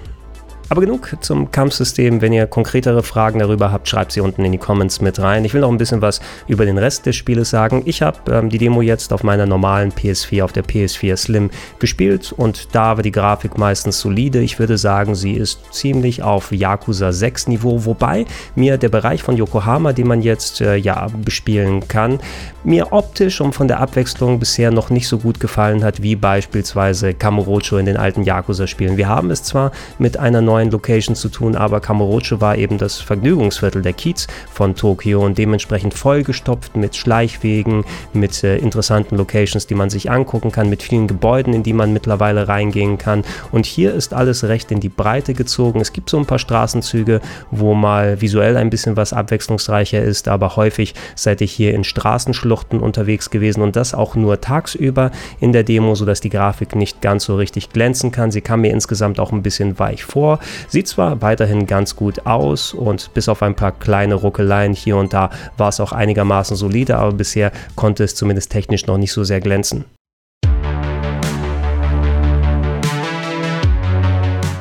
Aber 0.72 0.80
genug 0.80 1.14
zum 1.20 1.50
Kampfsystem. 1.50 2.22
Wenn 2.22 2.32
ihr 2.32 2.46
konkretere 2.46 3.02
Fragen 3.02 3.40
darüber 3.40 3.70
habt, 3.70 3.86
schreibt 3.90 4.12
sie 4.12 4.22
unten 4.22 4.42
in 4.42 4.52
die 4.52 4.58
Comments 4.58 5.02
mit 5.02 5.18
rein. 5.18 5.44
Ich 5.44 5.52
will 5.52 5.60
noch 5.60 5.70
ein 5.70 5.76
bisschen 5.76 6.00
was 6.00 6.22
über 6.46 6.64
den 6.64 6.78
Rest 6.78 7.04
des 7.04 7.14
Spieles 7.14 7.50
sagen. 7.50 7.82
Ich 7.84 8.00
habe 8.00 8.18
ähm, 8.30 8.48
die 8.48 8.56
Demo 8.56 8.80
jetzt 8.80 9.12
auf 9.12 9.22
meiner 9.22 9.44
normalen 9.44 9.92
PS4, 9.92 10.42
auf 10.42 10.52
der 10.52 10.64
PS4 10.64 11.14
Slim 11.18 11.50
gespielt 11.78 12.32
und 12.34 12.74
da 12.74 12.96
war 12.96 13.02
die 13.02 13.12
Grafik 13.12 13.58
meistens 13.58 14.00
solide. 14.00 14.40
Ich 14.40 14.58
würde 14.58 14.78
sagen, 14.78 15.14
sie 15.14 15.34
ist 15.34 15.74
ziemlich 15.74 16.22
auf 16.22 16.50
Yakuza 16.52 17.12
6 17.12 17.48
Niveau, 17.48 17.84
wobei 17.84 18.24
mir 18.54 18.78
der 18.78 18.88
Bereich 18.88 19.22
von 19.22 19.36
Yokohama, 19.36 19.92
den 19.92 20.06
man 20.06 20.22
jetzt 20.22 20.62
äh, 20.62 20.76
ja 20.76 21.08
bespielen 21.22 21.86
kann, 21.86 22.18
mir 22.64 22.94
optisch 22.94 23.42
und 23.42 23.54
von 23.54 23.68
der 23.68 23.80
Abwechslung 23.80 24.38
bisher 24.38 24.70
noch 24.70 24.88
nicht 24.88 25.06
so 25.06 25.18
gut 25.18 25.38
gefallen 25.38 25.84
hat 25.84 26.02
wie 26.02 26.16
beispielsweise 26.16 27.12
Kamurocho 27.12 27.76
in 27.76 27.84
den 27.84 27.98
alten 27.98 28.22
Yakuza-Spielen. 28.22 28.96
Wir 28.96 29.08
haben 29.08 29.30
es 29.30 29.42
zwar 29.42 29.72
mit 29.98 30.16
einer 30.16 30.40
neuen 30.40 30.61
Location 30.70 31.16
zu 31.16 31.28
tun, 31.28 31.56
aber 31.56 31.80
Kamurocho 31.80 32.40
war 32.40 32.56
eben 32.56 32.78
das 32.78 32.98
Vergnügungsviertel 32.98 33.82
der 33.82 33.92
Kiez 33.92 34.26
von 34.52 34.74
Tokio 34.74 35.24
und 35.24 35.38
dementsprechend 35.38 35.94
vollgestopft 35.94 36.76
mit 36.76 36.96
Schleichwegen, 36.96 37.84
mit 38.12 38.44
äh, 38.44 38.58
interessanten 38.58 39.16
Locations, 39.16 39.66
die 39.66 39.74
man 39.74 39.90
sich 39.90 40.10
angucken 40.10 40.52
kann, 40.52 40.68
mit 40.68 40.82
vielen 40.82 41.06
Gebäuden, 41.06 41.54
in 41.54 41.62
die 41.62 41.72
man 41.72 41.92
mittlerweile 41.92 42.48
reingehen 42.48 42.98
kann. 42.98 43.24
Und 43.50 43.66
hier 43.66 43.94
ist 43.94 44.14
alles 44.14 44.44
recht 44.44 44.70
in 44.70 44.80
die 44.80 44.88
Breite 44.88 45.34
gezogen. 45.34 45.80
Es 45.80 45.92
gibt 45.92 46.10
so 46.10 46.18
ein 46.18 46.26
paar 46.26 46.38
Straßenzüge, 46.38 47.20
wo 47.50 47.74
mal 47.74 48.20
visuell 48.20 48.56
ein 48.56 48.70
bisschen 48.70 48.96
was 48.96 49.12
abwechslungsreicher 49.12 50.02
ist, 50.02 50.28
aber 50.28 50.56
häufig 50.56 50.94
seid 51.14 51.40
ihr 51.40 51.46
hier 51.46 51.74
in 51.74 51.84
Straßenschluchten 51.84 52.80
unterwegs 52.80 53.30
gewesen 53.30 53.62
und 53.62 53.76
das 53.76 53.94
auch 53.94 54.14
nur 54.14 54.40
tagsüber 54.40 55.10
in 55.40 55.52
der 55.52 55.64
Demo, 55.64 55.94
sodass 55.94 56.20
die 56.20 56.30
Grafik 56.30 56.74
nicht 56.74 57.00
ganz 57.00 57.24
so 57.24 57.36
richtig 57.36 57.70
glänzen 57.70 58.12
kann. 58.12 58.30
Sie 58.30 58.40
kam 58.40 58.62
mir 58.62 58.72
insgesamt 58.72 59.20
auch 59.20 59.32
ein 59.32 59.42
bisschen 59.42 59.78
weich 59.78 60.04
vor. 60.04 60.38
Sieht 60.68 60.88
zwar 60.88 61.22
weiterhin 61.22 61.66
ganz 61.66 61.96
gut 61.96 62.26
aus 62.26 62.74
und 62.74 63.14
bis 63.14 63.28
auf 63.28 63.42
ein 63.42 63.56
paar 63.56 63.72
kleine 63.72 64.14
Ruckeleien 64.14 64.72
hier 64.72 64.96
und 64.96 65.12
da 65.12 65.30
war 65.56 65.68
es 65.68 65.80
auch 65.80 65.92
einigermaßen 65.92 66.56
solide, 66.56 66.96
aber 66.96 67.12
bisher 67.12 67.52
konnte 67.76 68.04
es 68.04 68.14
zumindest 68.14 68.50
technisch 68.50 68.86
noch 68.86 68.98
nicht 68.98 69.12
so 69.12 69.24
sehr 69.24 69.40
glänzen. 69.40 69.84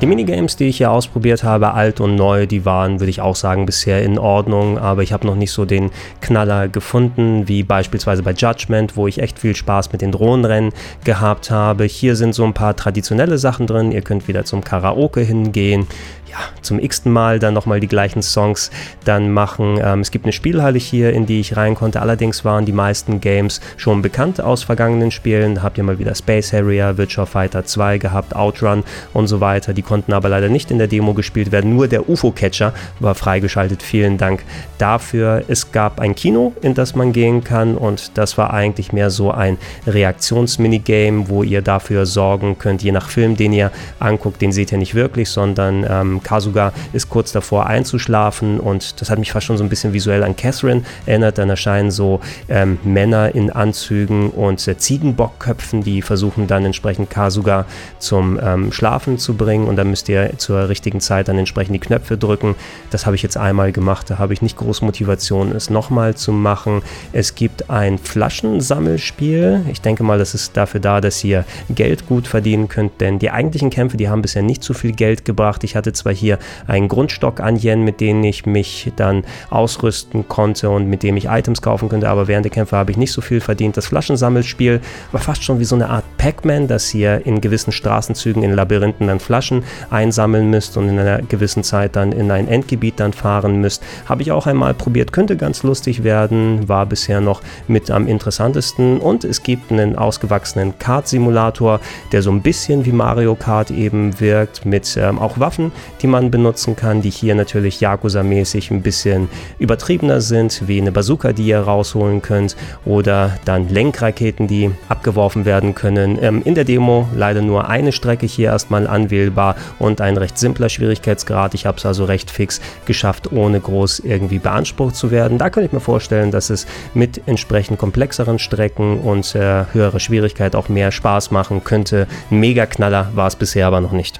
Die 0.01 0.07
Minigames, 0.07 0.55
die 0.55 0.65
ich 0.65 0.77
hier 0.77 0.89
ausprobiert 0.89 1.43
habe, 1.43 1.75
alt 1.75 1.99
und 2.01 2.15
neu, 2.15 2.47
die 2.47 2.65
waren, 2.65 2.99
würde 2.99 3.11
ich 3.11 3.21
auch 3.21 3.35
sagen, 3.35 3.67
bisher 3.67 4.01
in 4.01 4.17
Ordnung, 4.17 4.79
aber 4.79 5.03
ich 5.03 5.13
habe 5.13 5.27
noch 5.27 5.35
nicht 5.35 5.51
so 5.51 5.63
den 5.63 5.91
Knaller 6.21 6.67
gefunden, 6.67 7.47
wie 7.47 7.61
beispielsweise 7.61 8.23
bei 8.23 8.31
Judgment, 8.31 8.97
wo 8.97 9.05
ich 9.05 9.19
echt 9.19 9.37
viel 9.37 9.55
Spaß 9.55 9.91
mit 9.91 10.01
den 10.01 10.11
Drohnenrennen 10.11 10.73
gehabt 11.03 11.51
habe. 11.51 11.83
Hier 11.83 12.15
sind 12.15 12.33
so 12.33 12.43
ein 12.43 12.55
paar 12.55 12.75
traditionelle 12.75 13.37
Sachen 13.37 13.67
drin. 13.67 13.91
Ihr 13.91 14.01
könnt 14.01 14.27
wieder 14.27 14.43
zum 14.43 14.63
Karaoke 14.63 15.21
hingehen 15.21 15.85
ja, 16.31 16.37
zum 16.61 16.79
x-ten 16.79 17.11
Mal 17.11 17.39
dann 17.39 17.53
nochmal 17.53 17.79
die 17.79 17.87
gleichen 17.87 18.21
Songs 18.21 18.71
dann 19.03 19.31
machen. 19.31 19.79
Ähm, 19.83 19.99
es 19.99 20.11
gibt 20.11 20.25
eine 20.25 20.31
Spielhalle 20.31 20.79
hier, 20.79 21.11
in 21.11 21.25
die 21.25 21.39
ich 21.39 21.57
rein 21.57 21.75
konnte. 21.75 22.01
Allerdings 22.01 22.45
waren 22.45 22.65
die 22.65 22.71
meisten 22.71 23.19
Games 23.19 23.59
schon 23.75 24.01
bekannt 24.01 24.39
aus 24.39 24.63
vergangenen 24.63 25.11
Spielen. 25.11 25.55
Da 25.55 25.63
habt 25.63 25.77
ihr 25.77 25.83
mal 25.83 25.99
wieder 25.99 26.15
Space 26.15 26.53
Harrier, 26.53 26.97
Virtual 26.97 27.27
Fighter 27.27 27.65
2 27.65 27.97
gehabt, 27.97 28.35
Outrun 28.35 28.83
und 29.13 29.27
so 29.27 29.41
weiter. 29.41 29.73
Die 29.73 29.81
konnten 29.91 30.13
aber 30.13 30.29
leider 30.29 30.47
nicht 30.47 30.71
in 30.71 30.77
der 30.77 30.87
Demo 30.87 31.13
gespielt 31.13 31.51
werden. 31.51 31.75
Nur 31.75 31.89
der 31.89 32.07
UFO-Catcher 32.07 32.73
war 33.01 33.13
freigeschaltet. 33.13 33.83
Vielen 33.83 34.17
Dank 34.17 34.41
dafür. 34.77 35.43
Es 35.49 35.73
gab 35.73 35.99
ein 35.99 36.15
Kino, 36.15 36.53
in 36.61 36.75
das 36.75 36.95
man 36.95 37.11
gehen 37.11 37.43
kann 37.43 37.75
und 37.75 38.17
das 38.17 38.37
war 38.37 38.53
eigentlich 38.53 38.93
mehr 38.93 39.09
so 39.09 39.31
ein 39.31 39.57
Reaktionsminigame, 39.85 41.27
wo 41.27 41.43
ihr 41.43 41.61
dafür 41.61 42.05
sorgen 42.05 42.57
könnt, 42.57 42.83
je 42.83 42.93
nach 42.93 43.09
Film, 43.09 43.35
den 43.35 43.51
ihr 43.51 43.69
anguckt, 43.99 44.41
den 44.41 44.53
seht 44.53 44.71
ihr 44.71 44.77
nicht 44.77 44.95
wirklich, 44.95 45.29
sondern 45.29 45.85
ähm, 45.85 46.23
Kasuga 46.23 46.71
ist 46.93 47.09
kurz 47.09 47.33
davor 47.33 47.65
einzuschlafen 47.65 48.61
und 48.61 49.01
das 49.01 49.09
hat 49.09 49.19
mich 49.19 49.33
fast 49.33 49.45
schon 49.45 49.57
so 49.57 49.63
ein 49.65 49.69
bisschen 49.69 49.91
visuell 49.91 50.23
an 50.23 50.37
Catherine 50.37 50.83
erinnert. 51.05 51.37
Dann 51.37 51.49
erscheinen 51.49 51.91
so 51.91 52.21
ähm, 52.47 52.79
Männer 52.85 53.35
in 53.35 53.49
Anzügen 53.49 54.29
und 54.29 54.65
äh, 54.69 54.77
Ziegenbockköpfen, 54.77 55.83
die 55.83 56.01
versuchen 56.01 56.47
dann 56.47 56.63
entsprechend 56.63 57.09
Kasuga 57.09 57.65
zum 57.99 58.39
ähm, 58.41 58.71
Schlafen 58.71 59.17
zu 59.17 59.33
bringen 59.33 59.67
und 59.67 59.80
dann 59.81 59.89
müsst 59.89 60.09
ihr 60.09 60.31
zur 60.37 60.69
richtigen 60.69 61.01
Zeit 61.01 61.27
dann 61.27 61.39
entsprechend 61.39 61.73
die 61.73 61.79
Knöpfe 61.79 62.17
drücken. 62.17 62.55
Das 62.91 63.05
habe 63.05 63.15
ich 63.15 63.23
jetzt 63.23 63.37
einmal 63.37 63.71
gemacht, 63.71 64.09
da 64.09 64.19
habe 64.19 64.33
ich 64.33 64.41
nicht 64.43 64.57
groß 64.57 64.81
Motivation, 64.83 65.51
es 65.51 65.69
nochmal 65.69 66.15
zu 66.15 66.31
machen. 66.31 66.83
Es 67.13 67.33
gibt 67.33 67.69
ein 67.69 67.97
Flaschensammelspiel. 67.97 69.65
Ich 69.71 69.81
denke 69.81 70.03
mal, 70.03 70.19
das 70.19 70.35
ist 70.35 70.55
dafür 70.55 70.79
da, 70.79 71.01
dass 71.01 71.23
ihr 71.23 71.45
Geld 71.69 72.07
gut 72.07 72.27
verdienen 72.27 72.67
könnt, 72.67 73.01
denn 73.01 73.17
die 73.17 73.31
eigentlichen 73.31 73.71
Kämpfe, 73.71 73.97
die 73.97 74.07
haben 74.07 74.21
bisher 74.21 74.43
nicht 74.43 74.63
so 74.63 74.73
viel 74.75 74.91
Geld 74.91 75.25
gebracht. 75.25 75.63
Ich 75.63 75.75
hatte 75.75 75.93
zwar 75.93 76.11
zwar 76.11 76.13
hier 76.13 76.37
einen 76.67 76.87
Grundstock 76.87 77.39
an 77.39 77.57
Yen, 77.57 77.83
mit 77.83 78.01
dem 78.01 78.23
ich 78.23 78.45
mich 78.45 78.91
dann 78.95 79.23
ausrüsten 79.49 80.27
konnte 80.27 80.69
und 80.69 80.87
mit 80.87 81.03
dem 81.03 81.17
ich 81.17 81.25
Items 81.25 81.61
kaufen 81.61 81.89
könnte, 81.89 82.09
aber 82.09 82.27
während 82.27 82.45
der 82.45 82.51
Kämpfe 82.51 82.75
habe 82.75 82.91
ich 82.91 82.97
nicht 82.97 83.11
so 83.11 83.21
viel 83.21 83.39
verdient. 83.39 83.77
Das 83.77 83.87
Flaschensammelspiel 83.87 84.81
war 85.11 85.21
fast 85.21 85.43
schon 85.43 85.59
wie 85.59 85.65
so 85.65 85.75
eine 85.75 85.89
Art 85.89 86.05
Pac-Man, 86.17 86.67
dass 86.67 86.93
ihr 86.93 87.25
in 87.25 87.41
gewissen 87.41 87.71
Straßenzügen 87.71 88.43
in 88.43 88.51
Labyrinthen 88.51 89.07
dann 89.07 89.19
Flaschen 89.19 89.63
einsammeln 89.89 90.49
müsst 90.49 90.77
und 90.77 90.89
in 90.89 90.99
einer 90.99 91.21
gewissen 91.21 91.63
Zeit 91.63 91.95
dann 91.95 92.11
in 92.11 92.31
ein 92.31 92.47
Endgebiet 92.47 92.99
dann 92.99 93.13
fahren 93.13 93.61
müsst. 93.61 93.83
Habe 94.07 94.21
ich 94.21 94.31
auch 94.31 94.47
einmal 94.47 94.73
probiert, 94.73 95.11
könnte 95.11 95.37
ganz 95.37 95.63
lustig 95.63 96.03
werden, 96.03 96.67
war 96.67 96.85
bisher 96.85 97.21
noch 97.21 97.41
mit 97.67 97.91
am 97.91 98.07
interessantesten 98.07 98.99
und 98.99 99.23
es 99.23 99.43
gibt 99.43 99.71
einen 99.71 99.95
ausgewachsenen 99.95 100.77
Kart-Simulator, 100.79 101.79
der 102.11 102.21
so 102.21 102.31
ein 102.31 102.41
bisschen 102.41 102.85
wie 102.85 102.91
Mario 102.91 103.35
Kart 103.35 103.71
eben 103.71 104.19
wirkt, 104.19 104.65
mit 104.65 104.97
ähm, 104.97 105.19
auch 105.19 105.39
Waffen, 105.39 105.71
die 106.01 106.07
man 106.07 106.31
benutzen 106.31 106.75
kann, 106.75 107.01
die 107.01 107.09
hier 107.09 107.35
natürlich 107.35 107.81
Yakuza-mäßig 107.81 108.71
ein 108.71 108.81
bisschen 108.81 109.29
übertriebener 109.59 110.21
sind, 110.21 110.67
wie 110.67 110.79
eine 110.79 110.91
Bazooka, 110.91 111.33
die 111.33 111.47
ihr 111.47 111.59
rausholen 111.59 112.21
könnt, 112.21 112.55
oder 112.85 113.37
dann 113.45 113.69
Lenkraketen, 113.69 114.47
die 114.47 114.71
abgeworfen 114.89 115.45
werden 115.45 115.75
können. 115.75 116.17
Ähm, 116.21 116.41
in 116.45 116.55
der 116.55 116.63
Demo 116.63 117.07
leider 117.15 117.41
nur 117.41 117.69
eine 117.69 117.91
Strecke 117.91 118.25
hier 118.25 118.49
erstmal 118.49 118.87
anwählbar 118.87 119.55
und 119.79 120.01
ein 120.01 120.17
recht 120.17 120.37
simpler 120.37 120.69
Schwierigkeitsgrad. 120.69 121.53
Ich 121.53 121.65
habe 121.65 121.77
es 121.77 121.85
also 121.85 122.05
recht 122.05 122.31
fix 122.31 122.61
geschafft, 122.85 123.31
ohne 123.31 123.59
groß 123.59 123.99
irgendwie 123.99 124.39
beansprucht 124.39 124.95
zu 124.95 125.11
werden. 125.11 125.37
Da 125.37 125.49
könnte 125.49 125.67
ich 125.67 125.73
mir 125.73 125.79
vorstellen, 125.79 126.31
dass 126.31 126.49
es 126.49 126.65
mit 126.93 127.21
entsprechend 127.27 127.79
komplexeren 127.79 128.39
Strecken 128.39 128.99
und 128.99 129.35
äh, 129.35 129.65
höherer 129.73 129.99
Schwierigkeit 129.99 130.55
auch 130.55 130.69
mehr 130.69 130.91
Spaß 130.91 131.31
machen 131.31 131.63
könnte. 131.63 132.07
Mega 132.29 132.65
Knaller 132.65 133.09
war 133.15 133.27
es 133.27 133.35
bisher 133.35 133.67
aber 133.67 133.81
noch 133.81 133.91
nicht. 133.91 134.19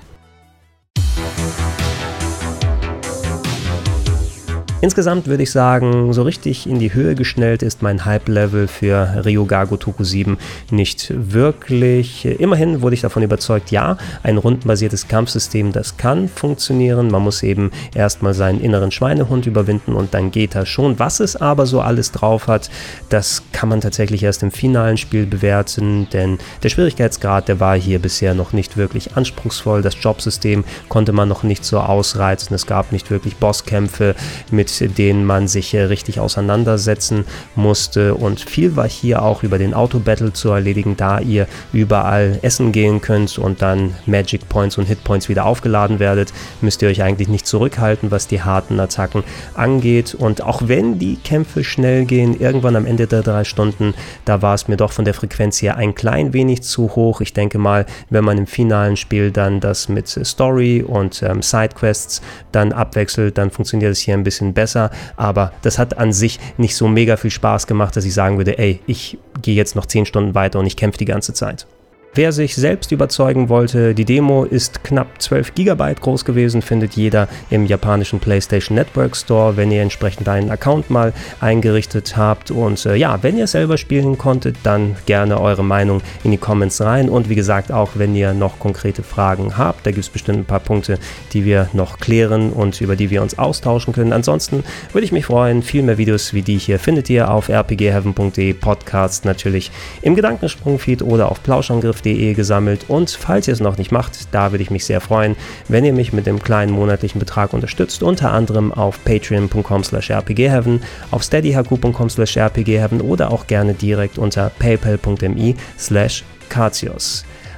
Insgesamt 4.84 5.28
würde 5.28 5.44
ich 5.44 5.52
sagen, 5.52 6.12
so 6.12 6.24
richtig 6.24 6.68
in 6.68 6.80
die 6.80 6.92
Höhe 6.92 7.14
geschnellt 7.14 7.62
ist 7.62 7.84
mein 7.84 8.04
Hype-Level 8.04 8.68
für 8.68 9.24
Ryuga 9.24 9.66
Gotoku 9.66 10.04
7 10.04 10.40
nicht 10.72 11.14
wirklich. 11.16 12.26
Immerhin 12.26 12.82
wurde 12.82 12.96
ich 12.96 13.02
davon 13.02 13.22
überzeugt, 13.22 13.70
ja, 13.70 13.98
ein 14.24 14.40
rundenbasiertes 14.40 15.08
Kampfsystem, 15.08 15.72
das 15.72 15.98
kann 15.98 16.28
funktionieren. 16.28 17.12
Man 17.12 17.22
muss 17.22 17.44
eben 17.44 17.70
erstmal 17.94 18.34
seinen 18.34 18.60
inneren 18.60 18.90
Schweinehund 18.90 19.46
überwinden 19.46 19.94
und 19.94 20.16
dann 20.16 20.32
geht 20.32 20.56
das 20.56 20.68
schon. 20.68 20.98
Was 20.98 21.20
es 21.20 21.36
aber 21.36 21.68
so 21.68 21.80
alles 21.82 22.12
drauf 22.12 22.48
hat, 22.48 22.72
das 23.10 23.44
kann 23.52 23.70
man 23.70 23.82
tatsächlich 23.82 24.24
erst 24.24 24.42
im 24.42 24.50
finalen 24.50 24.98
Spiel 24.98 25.28
bewerten, 25.28 26.08
denn 26.12 26.40
der 26.64 26.70
Schwierigkeitsgrad, 26.70 27.48
der 27.50 27.60
war 27.60 27.78
hier 27.78 28.00
bisher 28.00 28.34
noch 28.34 28.52
nicht 28.52 28.78
wirklich 28.78 29.16
anspruchsvoll. 29.16 29.84
Das 29.84 30.02
Jobsystem 30.02 30.64
konnte 30.90 31.12
man 31.12 31.30
noch 31.30 31.44
nicht 31.44 31.64
so 31.66 31.80
ausreizen. 31.80 32.56
Es 32.56 32.66
gab 32.66 32.92
nicht 32.92 33.12
wirklich 33.12 33.36
Bosskämpfe 33.36 34.16
mit 34.50 34.71
mit 34.80 34.98
denen 34.98 35.26
man 35.26 35.48
sich 35.48 35.76
richtig 35.76 36.20
auseinandersetzen 36.20 37.26
musste. 37.56 38.16
Und 38.16 38.40
viel 38.40 38.76
war 38.76 38.88
hier 38.88 39.22
auch 39.22 39.44
über 39.44 39.58
den 39.58 39.74
Auto-Battle 39.74 40.34
zu 40.34 40.50
erledigen, 40.50 40.96
da 40.98 41.20
ihr 41.20 41.48
überall 41.74 42.40
essen 42.42 42.72
gehen 42.72 43.02
könnt 43.02 43.38
und 43.38 43.62
dann 43.62 43.96
Magic 44.06 44.48
Points 44.50 44.78
und 44.78 44.86
Hit 44.86 45.04
Points 45.04 45.30
wieder 45.30 45.46
aufgeladen 45.46 46.00
werdet, 46.00 46.34
müsst 46.62 46.82
ihr 46.82 46.90
euch 46.90 47.02
eigentlich 47.04 47.28
nicht 47.28 47.48
zurückhalten, 47.48 48.12
was 48.12 48.28
die 48.28 48.42
harten 48.42 48.80
Attacken 48.80 49.24
angeht. 49.54 50.16
Und 50.16 50.44
auch 50.44 50.64
wenn 50.66 51.00
die 51.00 51.18
Kämpfe 51.18 51.64
schnell 51.64 52.06
gehen, 52.06 52.40
irgendwann 52.40 52.76
am 52.76 52.86
Ende 52.86 53.08
der 53.08 53.22
drei 53.22 53.44
Stunden, 53.44 53.94
da 54.26 54.42
war 54.42 54.54
es 54.54 54.68
mir 54.68 54.78
doch 54.78 54.92
von 54.92 55.06
der 55.06 55.14
Frequenz 55.14 55.62
her 55.62 55.78
ein 55.78 55.96
klein 55.96 56.34
wenig 56.34 56.64
zu 56.64 56.96
hoch. 56.96 57.22
Ich 57.22 57.34
denke 57.34 57.58
mal, 57.58 57.86
wenn 58.10 58.24
man 58.24 58.38
im 58.38 58.48
finalen 58.48 58.98
Spiel 58.98 59.32
dann 59.32 59.60
das 59.60 59.90
mit 59.90 60.08
Story 60.08 60.84
und 60.86 61.24
ähm, 61.24 61.42
Sidequests 61.42 62.22
dann 62.52 62.72
abwechselt, 62.72 63.38
dann 63.38 63.52
funktioniert 63.52 63.92
es 63.92 64.00
hier 64.00 64.14
ein 64.14 64.24
bisschen 64.24 64.54
besser 64.54 64.61
besser, 64.62 64.92
aber 65.18 65.52
das 65.64 65.80
hat 65.80 65.98
an 65.98 66.14
sich 66.14 66.40
nicht 66.58 66.76
so 66.76 66.88
mega 66.88 67.18
viel 67.18 67.32
Spaß 67.32 67.66
gemacht, 67.66 67.96
dass 67.96 68.06
ich 68.06 68.14
sagen 68.14 68.38
würde, 68.38 68.60
ey, 68.60 68.80
ich 68.86 69.18
gehe 69.42 69.56
jetzt 69.56 69.76
noch 69.76 69.88
10 69.88 70.06
Stunden 70.06 70.36
weiter 70.36 70.60
und 70.60 70.68
ich 70.68 70.78
kämpfe 70.78 71.00
die 71.00 71.06
ganze 71.06 71.34
Zeit. 71.34 71.66
Wer 72.14 72.34
sich 72.34 72.56
selbst 72.56 72.92
überzeugen 72.92 73.48
wollte, 73.48 73.96
die 73.96 74.04
Demo 74.04 74.44
ist 74.44 74.84
knapp 74.84 75.22
12 75.22 75.56
GB 75.56 75.94
groß 75.94 76.26
gewesen, 76.26 76.62
findet 76.62 76.96
jeder 76.96 77.30
im 77.50 77.66
japanischen 77.66 78.20
PlayStation 78.20 78.76
Network 78.76 79.16
Store, 79.16 79.56
wenn 79.56 79.72
ihr 79.72 79.82
entsprechend 79.82 80.28
einen 80.28 80.52
Account 80.52 80.90
mal 80.90 81.14
eingerichtet 81.40 82.18
habt. 82.18 82.52
Und 82.52 82.86
äh, 82.86 82.96
ja, 82.96 83.24
wenn 83.24 83.38
ihr 83.38 83.48
selber 83.48 83.78
spielen 83.78 84.18
konntet, 84.18 84.58
dann 84.64 84.98
gerne 85.06 85.40
eure 85.40 85.64
Meinung 85.64 86.02
in 86.26 86.32
die 86.32 86.38
Comments 86.38 86.82
rein. 86.82 87.08
Und 87.08 87.30
wie 87.30 87.36
gesagt, 87.36 87.72
auch 87.72 87.92
wenn 87.96 88.14
ihr 88.14 88.34
noch 88.34 88.60
konkrete 88.60 89.04
Fragen 89.04 89.58
habt, 89.58 89.86
da 89.86 89.92
gibt 89.92 90.04
es 90.04 90.10
bestimmt 90.10 90.40
ein 90.40 90.46
paar 90.46 90.60
Punkte, 90.60 91.00
die 91.32 91.46
wir 91.46 91.70
noch 91.72 91.98
klären 91.98 92.52
und 92.52 92.82
über 92.82 92.98
die 92.98 93.10
wir 93.10 93.22
uns 93.22 93.40
austauschen 93.40 93.94
können. 93.94 94.12
Ansonsten 94.12 94.66
würde 94.92 95.06
ich 95.06 95.14
mich 95.14 95.28
freuen, 95.28 95.64
viel 95.64 95.82
mehr 95.82 95.98
Videos 95.98 96.34
wie 96.34 96.42
die 96.42 96.58
hier 96.58 96.78
findet 96.78 97.10
ihr 97.10 97.32
auf 97.32 97.50
rpgheaven.de, 97.50 98.52
Podcast 98.52 99.24
natürlich 99.24 99.72
im 100.02 100.16
Gedankensprung-Feed 100.16 101.04
oder 101.04 101.32
auf 101.32 101.42
Plauschangriff 101.42 102.01
podcast.de 102.02 102.34
gesammelt 102.34 102.86
und 102.88 103.10
falls 103.10 103.48
ihr 103.48 103.54
es 103.54 103.60
noch 103.60 103.78
nicht 103.78 103.92
macht, 103.92 104.34
da 104.34 104.52
würde 104.52 104.64
ich 104.64 104.72
mich 104.72 104.86
sehr 104.86 105.02
freuen, 105.02 105.36
wenn 105.68 105.86
ihr 105.86 105.94
mich 105.94 106.14
mit 106.14 106.26
dem 106.26 106.42
kleinen 106.42 106.72
monatlichen 106.72 107.20
Betrag 107.20 107.54
unterstützt, 107.54 108.04
unter 108.04 108.32
anderem 108.32 108.72
auf 108.72 109.04
patreon.com 109.04 109.84
slash 109.84 110.12
rpgheaven, 110.12 110.82
auf 111.12 111.24
steadyhq.com 111.24 112.10
slash 112.10 112.38
rpgheaven 112.38 113.02
oder 113.02 113.32
auch 113.32 113.48
gerne 113.48 113.74
direkt 113.74 114.18
unter 114.18 114.52
paypal.me 114.60 115.56
slash 115.78 116.24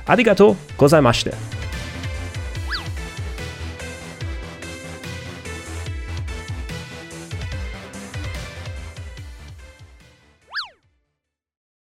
Arigato 0.06 0.56
gozaimashite. 0.78 1.34